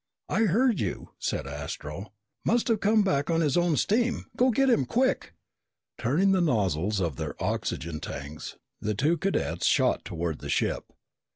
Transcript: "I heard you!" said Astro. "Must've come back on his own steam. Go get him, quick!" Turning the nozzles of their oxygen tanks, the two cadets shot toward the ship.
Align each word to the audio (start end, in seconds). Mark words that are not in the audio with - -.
"I 0.29 0.45
heard 0.45 0.79
you!" 0.79 1.09
said 1.19 1.45
Astro. 1.45 2.11
"Must've 2.43 2.79
come 2.79 3.03
back 3.03 3.29
on 3.29 3.41
his 3.41 3.55
own 3.55 3.77
steam. 3.77 4.25
Go 4.35 4.49
get 4.49 4.67
him, 4.67 4.83
quick!" 4.83 5.35
Turning 5.99 6.31
the 6.31 6.41
nozzles 6.41 6.99
of 6.99 7.17
their 7.17 7.35
oxygen 7.39 7.99
tanks, 7.99 8.57
the 8.79 8.95
two 8.95 9.15
cadets 9.15 9.67
shot 9.67 10.03
toward 10.03 10.39
the 10.39 10.49
ship. 10.49 10.91